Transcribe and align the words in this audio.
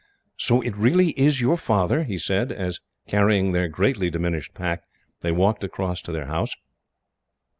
"So 0.37 0.61
it 0.61 0.71
is 0.73 0.77
really 0.79 1.13
your 1.19 1.55
father?" 1.57 2.05
he 2.05 2.17
said, 2.17 2.51
as, 2.51 2.79
carrying 3.07 3.51
their 3.51 3.67
greatly 3.67 4.09
diminished 4.09 4.55
pack, 4.55 4.81
they 5.19 5.31
walked 5.31 5.63
across 5.63 6.01
to 6.01 6.11
their 6.11 6.25
house. 6.25 6.55